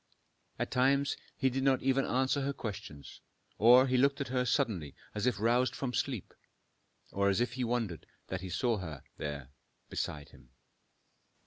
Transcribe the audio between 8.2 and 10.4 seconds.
that he saw her there beside